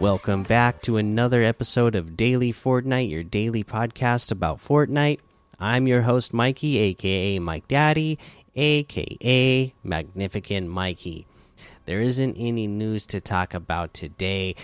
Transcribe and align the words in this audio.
Welcome 0.00 0.44
back 0.44 0.80
to 0.82 0.96
another 0.96 1.42
episode 1.42 1.94
of 1.94 2.16
Daily 2.16 2.54
Fortnite, 2.54 3.10
your 3.10 3.22
daily 3.22 3.62
podcast 3.62 4.32
about 4.32 4.56
Fortnite. 4.56 5.18
I'm 5.58 5.86
your 5.86 6.00
host, 6.00 6.32
Mikey, 6.32 6.78
aka 6.78 7.38
Mike 7.38 7.68
Daddy, 7.68 8.18
aka 8.56 9.74
Magnificent 9.84 10.68
Mikey. 10.68 11.26
There 11.84 12.00
isn't 12.00 12.38
any 12.38 12.66
news 12.66 13.04
to 13.08 13.20
talk 13.20 13.52
about 13.52 13.92
today. 13.92 14.54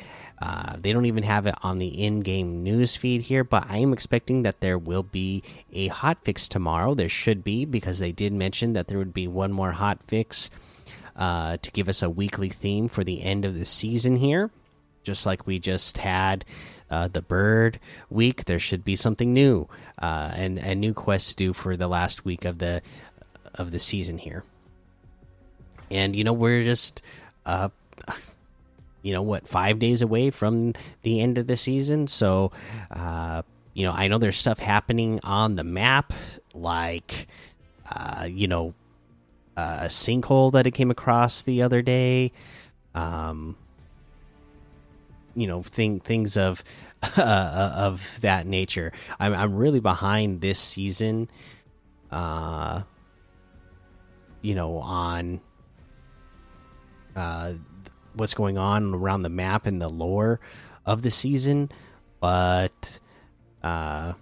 Uh, 0.41 0.77
they 0.81 0.95
don't 0.95 1.05
even 1.05 1.25
have 1.25 1.47
it 1.47 1.57
on 1.63 1.77
the 1.81 2.03
in 2.03 2.21
game 2.21 2.63
news 2.63 2.97
feed 2.97 3.21
here, 3.21 3.45
but 3.45 3.67
I 3.69 3.77
am 3.77 3.93
expecting 3.93 4.45
that 4.45 4.61
there 4.61 4.79
will 4.79 5.03
be 5.03 5.43
a 5.71 5.89
hot 5.89 6.17
fix 6.25 6.49
tomorrow. 6.49 6.95
There 6.95 7.11
should 7.11 7.45
be, 7.45 7.67
because 7.67 7.99
they 7.99 8.13
did 8.13 8.33
mention 8.33 8.73
that 8.73 8.89
there 8.89 8.97
would 8.97 9.13
be 9.13 9.29
one 9.29 9.53
more 9.53 9.73
hot 9.73 9.99
fix 10.09 10.49
uh, 11.15 11.59
to 11.59 11.71
give 11.73 11.91
us 11.91 12.01
a 12.01 12.09
weekly 12.09 12.49
theme 12.49 12.89
for 12.89 13.05
the 13.05 13.23
end 13.23 13.45
of 13.45 13.55
the 13.55 13.67
season 13.67 14.17
here 14.17 14.51
just 15.07 15.25
like 15.25 15.47
we 15.47 15.59
just 15.59 15.99
had 15.99 16.45
uh, 16.91 17.09
the 17.09 17.23
bird 17.23 17.79
week 18.11 18.45
there 18.45 18.59
should 18.59 18.85
be 18.85 18.97
something 18.97 19.33
new 19.33 19.67
uh, 19.99 20.33
and 20.35 20.59
a 20.59 20.75
new 20.75 20.93
quest 20.93 21.39
due 21.39 21.53
for 21.53 21.77
the 21.77 21.89
last 21.89 22.25
week 22.25 22.45
of 22.45 22.59
the 22.59 22.83
of 23.55 23.71
the 23.71 23.79
season 23.79 24.19
here. 24.19 24.45
And 25.91 26.15
you 26.15 26.25
know 26.25 26.33
we're 26.33 26.65
just 26.65 27.01
uh 27.47 27.69
you 29.03 29.13
know 29.13 29.23
what 29.23 29.47
five 29.47 29.79
days 29.79 30.03
away 30.03 30.31
from 30.31 30.73
the 31.03 31.21
end 31.21 31.39
of 31.39 31.47
the 31.47 31.57
season 31.57 32.09
so 32.09 32.51
uh 32.91 33.43
you 33.73 33.85
know 33.87 33.93
i 33.93 34.09
know 34.09 34.19
there's 34.19 34.37
stuff 34.37 34.59
happening 34.59 35.21
on 35.23 35.55
the 35.55 35.63
map 35.63 36.13
like 36.53 37.29
uh 37.89 38.27
you 38.29 38.49
know 38.49 38.75
a 39.57 39.87
sinkhole 39.87 40.51
that 40.53 40.67
i 40.67 40.71
came 40.71 40.91
across 40.91 41.45
the 41.45 41.63
other 41.63 41.83
day 41.83 42.33
um 42.97 43.57
you 45.37 45.47
know 45.47 45.63
thing 45.63 46.01
things 46.01 46.37
of 46.37 46.65
uh, 47.17 47.73
of 47.77 48.21
that 48.23 48.47
nature. 48.47 48.93
I'm 49.21 49.35
I'm 49.35 49.55
really 49.55 49.81
behind 49.81 50.41
this 50.41 50.59
season. 50.59 51.31
Uh, 52.11 52.83
you 54.43 54.55
know 54.55 54.79
on 54.79 55.41
uh 57.17 57.55
what's 58.15 58.35
going 58.35 58.57
on 58.59 58.95
around 58.95 59.23
the 59.23 59.29
map 59.29 59.67
and 59.67 59.81
the 59.81 59.89
lore 59.89 60.41
of 60.85 61.03
the 61.03 61.11
season, 61.11 61.71
but 62.21 63.01
uh 63.63 64.13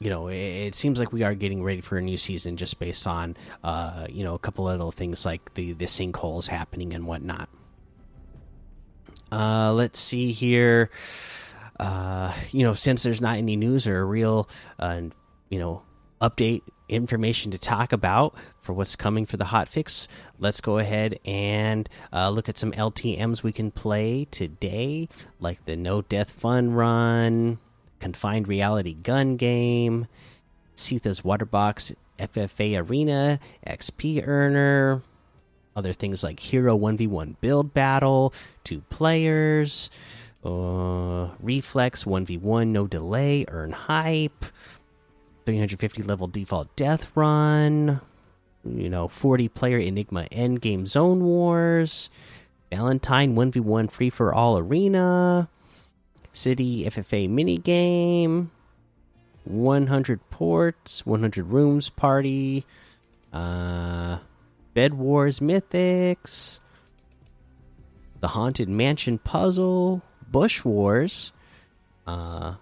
you 0.00 0.10
know, 0.10 0.28
it, 0.28 0.36
it, 0.36 0.74
seems 0.74 1.00
like 1.00 1.10
we 1.10 1.22
are 1.22 1.34
getting 1.34 1.62
ready 1.62 1.80
for 1.80 1.96
a 1.96 2.02
new 2.02 2.18
season 2.18 2.58
just 2.58 2.78
based 2.78 3.06
on, 3.06 3.34
uh, 3.64 4.06
you 4.10 4.24
know, 4.24 4.34
a 4.34 4.38
couple 4.38 4.68
of 4.68 4.72
little 4.72 4.92
things 4.92 5.24
like 5.24 5.54
the 5.54 5.72
the 5.72 5.86
sinkholes 5.86 6.48
happening 6.48 6.92
and 6.92 7.06
whatnot. 7.06 7.48
Uh, 9.36 9.70
let's 9.74 9.98
see 9.98 10.32
here. 10.32 10.88
Uh, 11.78 12.32
you 12.52 12.62
know, 12.62 12.72
since 12.72 13.02
there's 13.02 13.20
not 13.20 13.36
any 13.36 13.54
news 13.54 13.86
or 13.86 14.00
a 14.00 14.04
real, 14.04 14.48
uh, 14.78 15.02
you 15.50 15.58
know, 15.58 15.82
update 16.22 16.62
information 16.88 17.50
to 17.50 17.58
talk 17.58 17.92
about 17.92 18.34
for 18.60 18.72
what's 18.72 18.96
coming 18.96 19.26
for 19.26 19.36
the 19.36 19.44
hot 19.44 19.68
fix, 19.68 20.08
let's 20.38 20.62
go 20.62 20.78
ahead 20.78 21.20
and 21.26 21.86
uh, 22.14 22.30
look 22.30 22.48
at 22.48 22.56
some 22.56 22.72
LTMs 22.72 23.42
we 23.42 23.52
can 23.52 23.70
play 23.70 24.26
today, 24.30 25.06
like 25.38 25.62
the 25.66 25.76
No 25.76 26.00
Death 26.00 26.30
Fun 26.30 26.72
Run, 26.72 27.58
Confined 28.00 28.48
Reality 28.48 28.94
Gun 28.94 29.36
Game, 29.36 30.06
Sitha's 30.74 31.20
Waterbox 31.20 31.94
FFA 32.18 32.88
Arena, 32.88 33.38
XP 33.66 34.26
Earner 34.26 35.02
other 35.76 35.92
things 35.92 36.24
like 36.24 36.40
hero 36.40 36.76
1v1 36.76 37.36
build 37.40 37.72
battle, 37.74 38.32
two 38.64 38.80
players, 38.88 39.90
uh, 40.44 41.28
reflex 41.40 42.04
1v1, 42.04 42.68
no 42.68 42.86
delay, 42.86 43.44
earn 43.48 43.72
hype, 43.72 44.44
350 45.44 46.02
level 46.02 46.26
default 46.26 46.74
death 46.74 47.10
run, 47.14 48.00
you 48.64 48.88
know, 48.88 49.06
40 49.06 49.48
player 49.48 49.78
Enigma 49.78 50.24
endgame 50.32 50.86
zone 50.86 51.22
wars, 51.22 52.10
Valentine 52.72 53.36
1v1 53.36 53.90
free 53.90 54.10
for 54.10 54.34
all 54.34 54.58
arena, 54.58 55.48
city 56.32 56.84
FFA 56.84 57.28
minigame, 57.28 58.48
100 59.44 60.30
ports, 60.30 61.06
100 61.06 61.46
rooms 61.46 61.90
party, 61.90 62.64
uh, 63.32 64.18
Bed 64.76 64.92
Wars 64.92 65.40
Mythics, 65.40 66.60
The 68.20 68.28
Haunted 68.28 68.68
Mansion 68.68 69.16
Puzzle, 69.16 70.02
Bush 70.30 70.66
Wars, 70.66 71.32
uh, 72.06 72.56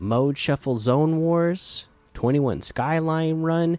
Mode 0.00 0.36
Shuffle 0.36 0.80
Zone 0.80 1.18
Wars, 1.18 1.86
21 2.14 2.60
Skyline 2.60 3.42
Run, 3.42 3.78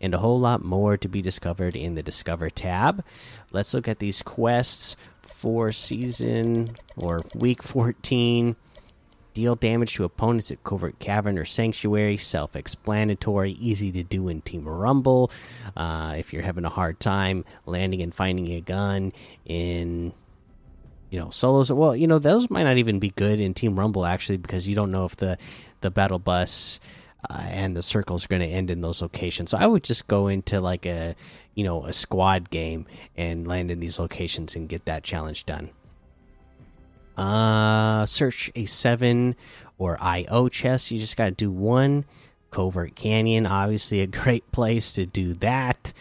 and 0.00 0.14
a 0.14 0.18
whole 0.18 0.38
lot 0.38 0.62
more 0.62 0.96
to 0.96 1.08
be 1.08 1.20
discovered 1.20 1.74
in 1.74 1.96
the 1.96 2.02
Discover 2.04 2.48
tab. 2.48 3.04
Let's 3.50 3.74
look 3.74 3.88
at 3.88 3.98
these 3.98 4.22
quests 4.22 4.96
for 5.22 5.72
season 5.72 6.76
or 6.96 7.24
week 7.34 7.60
14 7.60 8.54
Deal 9.36 9.54
damage 9.54 9.92
to 9.96 10.04
opponents 10.04 10.50
at 10.50 10.64
Covert 10.64 10.98
Cavern 10.98 11.36
or 11.36 11.44
Sanctuary. 11.44 12.16
Self 12.16 12.56
explanatory, 12.56 13.52
easy 13.52 13.92
to 13.92 14.02
do 14.02 14.28
in 14.28 14.40
Team 14.40 14.66
Rumble. 14.66 15.30
Uh, 15.76 16.14
if 16.16 16.32
you're 16.32 16.40
having 16.40 16.64
a 16.64 16.70
hard 16.70 16.98
time 16.98 17.44
landing 17.66 18.00
and 18.00 18.14
finding 18.14 18.50
a 18.52 18.62
gun 18.62 19.12
in 19.44 20.14
you 21.10 21.20
know 21.20 21.28
solos 21.28 21.70
well 21.70 21.94
you 21.94 22.06
know 22.06 22.18
those 22.18 22.48
might 22.48 22.62
not 22.62 22.78
even 22.78 22.98
be 22.98 23.10
good 23.10 23.38
in 23.38 23.52
team 23.52 23.78
rumble 23.78 24.06
actually 24.06 24.38
because 24.38 24.66
you 24.66 24.74
don't 24.74 24.90
know 24.90 25.04
if 25.04 25.16
the 25.16 25.36
the 25.82 25.90
battle 25.90 26.18
bus 26.18 26.80
uh, 27.28 27.46
and 27.48 27.76
the 27.76 27.82
circles 27.82 28.24
are 28.24 28.28
going 28.28 28.40
to 28.40 28.48
end 28.48 28.70
in 28.70 28.80
those 28.80 29.02
locations 29.02 29.50
so 29.50 29.58
i 29.58 29.66
would 29.66 29.84
just 29.84 30.08
go 30.08 30.28
into 30.28 30.60
like 30.62 30.86
a 30.86 31.14
you 31.54 31.62
know 31.62 31.84
a 31.84 31.92
squad 31.92 32.48
game 32.48 32.86
and 33.16 33.46
land 33.46 33.70
in 33.70 33.80
these 33.80 33.98
locations 33.98 34.56
and 34.56 34.68
get 34.68 34.86
that 34.86 35.04
challenge 35.04 35.44
done 35.44 35.70
uh, 37.16 38.06
search 38.06 38.50
a 38.54 38.64
seven 38.64 39.36
or 39.78 39.98
IO 40.00 40.48
chest. 40.48 40.90
You 40.90 40.98
just 40.98 41.16
got 41.16 41.26
to 41.26 41.30
do 41.32 41.50
one. 41.50 42.04
Covert 42.50 42.94
Canyon, 42.94 43.46
obviously 43.46 44.00
a 44.00 44.06
great 44.24 44.50
place 44.52 44.92
to 44.92 45.06
do 45.06 45.34
that. 45.34 45.92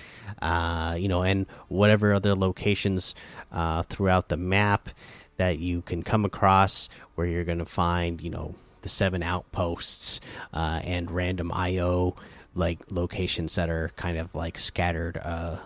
Uh, 0.41 0.95
you 0.99 1.07
know, 1.07 1.23
and 1.23 1.45
whatever 1.69 2.13
other 2.13 2.35
locations 2.35 3.15
uh, 3.51 3.83
throughout 3.83 4.27
the 4.29 4.37
map 4.37 4.89
that 5.37 5.59
you 5.59 5.81
can 5.81 6.03
come 6.03 6.23
across 6.23 6.89
where 7.15 7.25
you're 7.27 7.43
going 7.43 7.59
to 7.59 7.65
find, 7.65 8.21
you 8.21 8.29
know, 8.29 8.55
the 8.81 8.89
seven 8.89 9.23
outposts 9.23 10.19
uh, 10.53 10.79
and 10.83 11.09
random 11.09 11.51
IO 11.51 12.15
like 12.53 12.79
locations 12.89 13.55
that 13.55 13.69
are 13.69 13.91
kind 13.95 14.17
of 14.17 14.33
like 14.35 14.57
scattered 14.57 15.17
uh, 15.17 15.57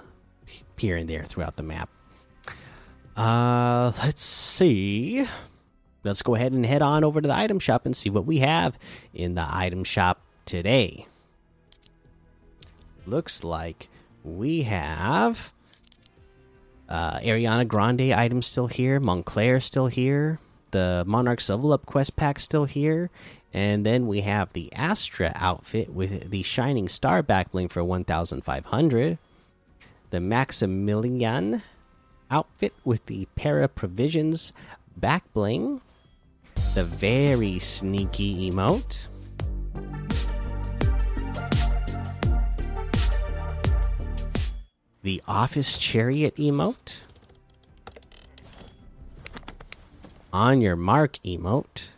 here 0.77 0.97
and 0.97 1.09
there 1.09 1.23
throughout 1.23 1.57
the 1.57 1.63
map. 1.63 1.89
Uh, 3.15 3.91
let's 4.03 4.21
see. 4.21 5.27
Let's 6.03 6.21
go 6.21 6.35
ahead 6.35 6.53
and 6.53 6.65
head 6.65 6.81
on 6.81 7.03
over 7.03 7.21
to 7.21 7.27
the 7.27 7.35
item 7.35 7.59
shop 7.59 7.85
and 7.85 7.95
see 7.95 8.09
what 8.09 8.25
we 8.25 8.39
have 8.39 8.77
in 9.13 9.35
the 9.35 9.45
item 9.49 9.83
shop 9.83 10.21
today. 10.45 11.05
Looks 13.05 13.43
like 13.43 13.89
we 14.23 14.63
have 14.63 15.51
uh, 16.87 17.19
Ariana 17.19 17.67
Grande 17.67 18.13
items 18.13 18.45
still 18.45 18.67
here, 18.67 18.99
Moncler 18.99 19.61
still 19.61 19.87
here, 19.87 20.39
the 20.71 21.03
Monarchs 21.05 21.49
Level 21.49 21.73
Up 21.73 21.85
quest 21.85 22.15
pack 22.15 22.39
still 22.39 22.65
here, 22.65 23.09
and 23.53 23.85
then 23.85 24.07
we 24.07 24.21
have 24.21 24.53
the 24.53 24.71
Astra 24.73 25.31
outfit 25.35 25.89
with 25.93 26.29
the 26.29 26.43
Shining 26.43 26.87
Star 26.87 27.21
back 27.21 27.51
bling 27.51 27.67
for 27.67 27.83
1,500, 27.83 29.17
the 30.09 30.19
Maximilian 30.19 31.61
outfit 32.31 32.73
with 32.83 33.05
the 33.07 33.27
Para 33.35 33.67
Provisions 33.67 34.53
back 34.97 35.23
bling, 35.33 35.81
the 36.75 36.83
very 36.83 37.59
sneaky 37.59 38.51
emote. 38.51 39.07
The 45.01 45.21
office 45.27 45.77
chariot 45.77 46.35
emote. 46.35 47.03
On 50.31 50.61
your 50.61 50.75
mark 50.75 51.19
emote. 51.25 51.89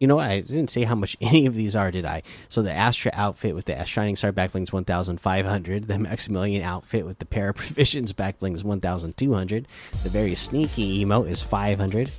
You 0.00 0.06
know, 0.06 0.18
I 0.18 0.40
didn't 0.40 0.70
say 0.70 0.84
how 0.84 0.94
much 0.94 1.16
any 1.20 1.46
of 1.46 1.54
these 1.54 1.76
are, 1.76 1.90
did 1.90 2.04
I? 2.04 2.22
So 2.48 2.62
the 2.62 2.72
Astra 2.72 3.12
outfit 3.14 3.54
with 3.54 3.66
the 3.66 3.84
Shining 3.84 4.16
Star 4.16 4.32
backblings 4.32 4.72
1,500. 4.72 5.86
The 5.86 5.98
Maximilian 5.98 6.62
outfit 6.62 7.06
with 7.06 7.18
the 7.20 7.26
Para 7.26 7.54
Provisions 7.54 8.12
backblings 8.12 8.64
1,200. 8.64 9.68
The 10.02 10.08
very 10.08 10.34
sneaky 10.34 11.04
emote 11.04 11.28
is 11.28 11.42
500. 11.42 12.10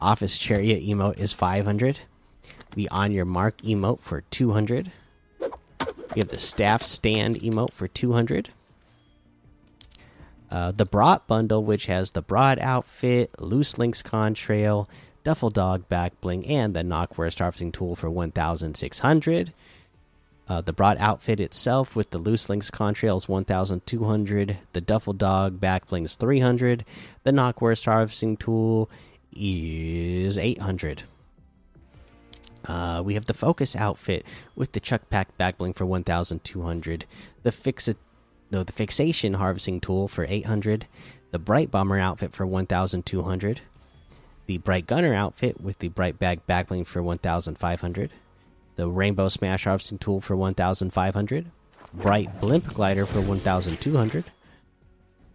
Office 0.00 0.38
Chariot 0.38 0.82
emote 0.84 1.18
is 1.18 1.32
500. 1.32 2.00
The 2.74 2.88
On 2.90 3.10
Your 3.10 3.24
Mark 3.24 3.58
emote 3.58 4.00
for 4.00 4.20
200. 4.30 4.92
We 5.40 6.20
have 6.20 6.28
the 6.28 6.38
Staff 6.38 6.82
Stand 6.82 7.40
emote 7.40 7.72
for 7.72 7.88
200. 7.88 8.50
Uh, 10.48 10.70
the 10.70 10.84
Brat 10.84 11.26
bundle, 11.26 11.64
which 11.64 11.86
has 11.86 12.12
the 12.12 12.22
Broad 12.22 12.58
outfit, 12.60 13.34
Loose 13.40 13.78
Links 13.78 14.02
contrail, 14.02 14.86
duffel 15.26 15.50
dog 15.50 15.88
back 15.88 16.12
bling, 16.20 16.46
and 16.46 16.72
the 16.72 16.82
knockwurst 16.82 17.40
harvesting 17.40 17.72
tool 17.72 17.96
for 17.96 18.08
1,600. 18.08 19.52
Uh, 20.48 20.60
the 20.60 20.72
broad 20.72 20.96
outfit 21.00 21.40
itself 21.40 21.96
with 21.96 22.10
the 22.10 22.18
loose 22.18 22.48
links 22.48 22.70
contrails 22.70 23.28
1200 23.28 24.58
the 24.72 24.80
duffel 24.80 25.12
dog 25.12 25.58
back 25.58 25.88
blings 25.88 26.14
300 26.14 26.84
the 27.24 27.32
knockwurst 27.32 27.86
harvesting 27.86 28.36
tool 28.36 28.88
is 29.32 30.38
800 30.38 31.02
uh, 32.66 33.02
we 33.04 33.14
have 33.14 33.26
the 33.26 33.34
focus 33.34 33.74
outfit 33.74 34.24
with 34.54 34.70
the 34.70 34.78
chuck 34.78 35.10
pack 35.10 35.36
back 35.36 35.58
bling 35.58 35.72
for 35.72 35.84
1200 35.84 37.04
the 37.42 37.50
fix 37.50 37.88
it 37.88 37.96
no 38.52 38.62
the 38.62 38.72
fixation 38.72 39.34
harvesting 39.34 39.80
tool 39.80 40.06
for 40.06 40.24
800 40.28 40.86
the 41.32 41.40
Brite 41.40 41.72
Bomber 41.72 41.98
outfit 41.98 42.32
for 42.32 42.46
1200 42.46 43.62
the 44.46 44.58
Brite 44.58 44.86
Gunner 44.86 45.14
outfit 45.14 45.60
with 45.60 45.78
the 45.78 45.88
Brite 45.88 46.18
Bag 46.18 46.46
back 46.46 46.68
bling 46.68 46.84
for 46.84 47.02
1500 47.02 48.10
the 48.76 48.88
Rainbow 48.88 49.28
Smash 49.28 49.64
harvesting 49.64 49.98
tool 49.98 50.20
for 50.20 50.36
1,500, 50.36 51.46
Brite 51.92 52.40
Blimp 52.40 52.74
glider 52.74 53.06
for 53.06 53.20
1,200. 53.20 54.24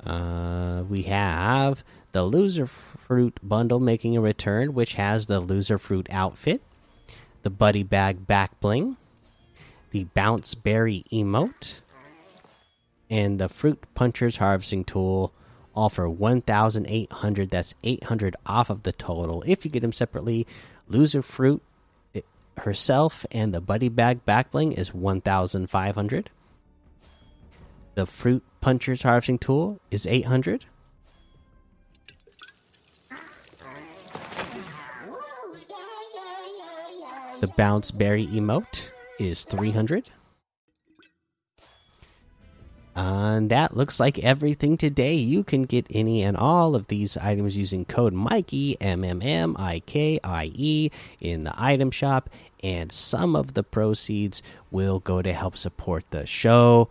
Uh, 0.05 0.83
we 0.87 1.03
have 1.03 1.83
the 2.11 2.21
Loserfruit 2.21 3.33
bundle 3.43 3.79
making 3.79 4.15
a 4.15 4.21
return, 4.21 4.73
which 4.73 4.93
has 4.93 5.27
the 5.27 5.41
Loserfruit 5.41 6.07
outfit, 6.11 6.61
the 7.41 7.49
Buddy 7.49 7.83
Bag 7.83 8.25
back 8.25 8.59
bling, 8.59 8.97
the 9.91 10.05
Bounce 10.05 10.53
Berry 10.55 11.03
emote, 11.11 11.81
and 13.09 13.39
the 13.39 13.49
Fruit 13.49 13.81
Punchers 13.93 14.37
harvesting 14.37 14.83
tool. 14.83 15.33
For 15.75 16.09
1,800. 16.09 17.50
That's 17.50 17.75
800 17.83 18.35
off 18.45 18.69
of 18.69 18.83
the 18.83 18.91
total. 18.91 19.44
If 19.47 19.65
you 19.65 19.71
get 19.71 19.81
them 19.81 19.94
separately, 19.94 20.45
Loserfruit 20.89 21.62
eh, 22.13 22.21
herself 22.57 23.25
and 23.31 23.53
the 23.53 23.62
buddy 23.62 23.89
bag 23.89 24.25
backbling 24.25 24.77
is 24.77 24.94
1500 24.94 26.29
the 27.95 28.06
fruit 28.06 28.44
punchers 28.62 29.03
harvesting 29.03 29.38
tool 29.38 29.79
is 29.89 30.07
800 30.07 30.65
the 37.39 37.47
bounce 37.57 37.91
berry 37.91 38.27
emote 38.27 38.89
is 39.19 39.45
300 39.45 40.09
and 43.21 43.51
that 43.51 43.77
looks 43.77 44.00
like 44.00 44.18
everything 44.19 44.77
today. 44.77 45.13
You 45.13 45.44
can 45.44 45.63
get 45.63 45.85
any 45.91 46.23
and 46.23 46.35
all 46.35 46.73
of 46.73 46.88
these 46.88 47.18
items 47.18 47.56
using 47.56 47.85
code 47.85 48.13
Mikey 48.13 48.77
M 48.81 49.03
M 49.03 49.21
M 49.21 49.56
I 49.59 49.81
K 49.85 50.19
I 50.23 50.51
E 50.56 50.89
in 51.19 51.44
the 51.44 51.53
item 51.56 51.91
shop, 51.91 52.31
and 52.63 52.91
some 52.91 53.35
of 53.35 53.53
the 53.53 53.62
proceeds 53.62 54.41
will 54.71 55.00
go 55.00 55.21
to 55.21 55.33
help 55.33 55.56
support 55.56 56.03
the 56.09 56.25
show. 56.25 56.89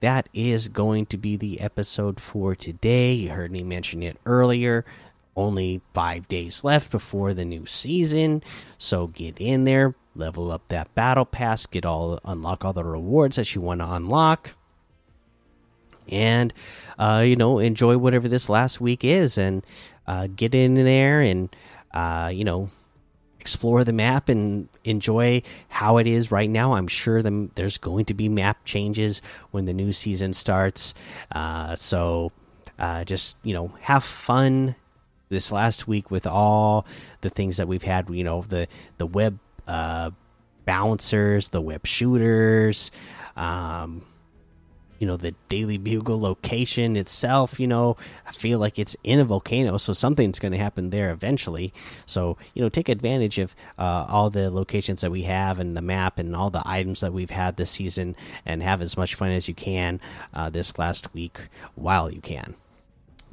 That 0.00 0.28
is 0.34 0.66
going 0.66 1.06
to 1.06 1.16
be 1.16 1.36
the 1.36 1.60
episode 1.60 2.18
for 2.18 2.56
today. 2.56 3.12
You 3.12 3.30
heard 3.30 3.52
me 3.52 3.62
mention 3.62 4.02
it 4.02 4.16
earlier. 4.26 4.84
Only 5.36 5.82
five 5.94 6.26
days 6.26 6.64
left 6.64 6.90
before 6.90 7.32
the 7.32 7.44
new 7.44 7.64
season, 7.64 8.42
so 8.76 9.06
get 9.06 9.38
in 9.38 9.62
there, 9.62 9.94
level 10.16 10.50
up 10.50 10.66
that 10.68 10.92
battle 10.96 11.24
pass, 11.24 11.66
get 11.66 11.86
all 11.86 12.18
unlock 12.24 12.64
all 12.64 12.72
the 12.72 12.82
rewards 12.82 13.36
that 13.36 13.54
you 13.54 13.60
want 13.60 13.80
to 13.80 13.92
unlock 13.92 14.54
and 16.10 16.52
uh, 16.98 17.22
you 17.24 17.36
know 17.36 17.58
enjoy 17.58 17.96
whatever 17.98 18.28
this 18.28 18.48
last 18.48 18.80
week 18.80 19.04
is 19.04 19.38
and 19.38 19.64
uh, 20.06 20.28
get 20.34 20.54
in 20.54 20.74
there 20.74 21.20
and 21.20 21.54
uh, 21.92 22.30
you 22.32 22.44
know 22.44 22.68
explore 23.40 23.84
the 23.84 23.92
map 23.92 24.28
and 24.28 24.68
enjoy 24.84 25.42
how 25.68 25.96
it 25.96 26.06
is 26.06 26.30
right 26.30 26.50
now. 26.50 26.74
I'm 26.74 26.86
sure 26.86 27.22
the, 27.22 27.48
there's 27.54 27.78
going 27.78 28.04
to 28.06 28.14
be 28.14 28.28
map 28.28 28.64
changes 28.64 29.22
when 29.50 29.64
the 29.64 29.72
new 29.72 29.92
season 29.92 30.34
starts. 30.34 30.94
Uh, 31.32 31.74
so 31.74 32.32
uh, 32.78 33.04
just 33.04 33.36
you 33.42 33.54
know 33.54 33.72
have 33.80 34.04
fun 34.04 34.76
this 35.30 35.50
last 35.50 35.88
week 35.88 36.10
with 36.10 36.26
all 36.26 36.86
the 37.22 37.30
things 37.30 37.56
that 37.56 37.68
we've 37.68 37.82
had. 37.82 38.10
You 38.10 38.24
know 38.24 38.42
the 38.42 38.68
the 38.98 39.06
web 39.06 39.38
uh, 39.66 40.10
bouncers, 40.64 41.48
the 41.48 41.60
web 41.60 41.86
shooters. 41.86 42.90
Um, 43.36 44.02
you 45.00 45.06
know 45.06 45.16
the 45.16 45.34
daily 45.48 45.78
bugle 45.78 46.20
location 46.20 46.94
itself 46.94 47.58
you 47.58 47.66
know 47.66 47.96
i 48.26 48.32
feel 48.32 48.60
like 48.60 48.78
it's 48.78 48.94
in 49.02 49.18
a 49.18 49.24
volcano 49.24 49.76
so 49.76 49.92
something's 49.92 50.38
going 50.38 50.52
to 50.52 50.58
happen 50.58 50.90
there 50.90 51.10
eventually. 51.10 51.72
So 52.06 52.36
you 52.54 52.62
know 52.62 52.68
take 52.68 52.88
advantage 52.88 53.38
of 53.38 53.56
uh, 53.78 54.06
all 54.08 54.30
the 54.30 54.50
locations 54.50 55.00
that 55.00 55.10
we 55.10 55.22
have 55.22 55.58
and 55.58 55.76
the 55.76 55.82
map 55.82 56.18
and 56.18 56.36
all 56.36 56.50
the 56.50 56.62
items 56.64 57.00
that 57.00 57.12
we've 57.12 57.30
had 57.30 57.56
this 57.56 57.70
season 57.70 58.14
and 58.46 58.62
have 58.62 58.80
as 58.80 58.96
much 58.96 59.14
fun 59.14 59.30
as 59.30 59.48
you 59.48 59.54
can 59.54 60.00
uh, 60.34 60.50
this 60.50 60.78
last 60.78 61.12
week 61.14 61.48
while 61.74 62.10
you 62.10 62.20
can 62.20 62.54